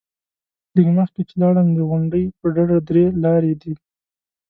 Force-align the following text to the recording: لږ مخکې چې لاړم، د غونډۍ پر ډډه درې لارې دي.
لږ 0.75 0.87
مخکې 0.97 1.21
چې 1.29 1.35
لاړم، 1.41 1.67
د 1.73 1.79
غونډۍ 1.89 2.23
پر 2.39 2.47
ډډه 2.55 2.77
درې 2.89 3.05
لارې 3.23 3.53
دي. 3.61 3.73